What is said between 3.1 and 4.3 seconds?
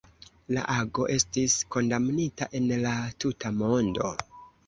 tuta mondo.